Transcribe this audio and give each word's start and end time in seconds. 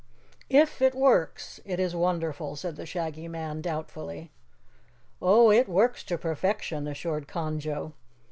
"If 0.49 0.81
it 0.81 0.95
works, 0.95 1.59
it 1.63 1.79
is 1.79 1.95
wonderful," 1.95 2.55
said 2.55 2.75
the 2.75 2.87
Shaggy 2.87 3.27
Man 3.27 3.61
doubtfully. 3.61 4.31
"Oh, 5.21 5.51
it 5.51 5.69
works 5.69 6.03
to 6.05 6.17
perfection," 6.17 6.87
assured 6.87 7.27
Conjo. 7.27 7.93